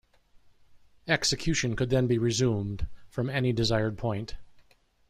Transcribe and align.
Execution 1.07 1.75
could 1.75 1.91
then 1.91 2.07
be 2.07 2.17
resumed, 2.17 2.87
from 3.07 3.29
any 3.29 3.53
desired 3.53 3.99
point. 3.99 4.35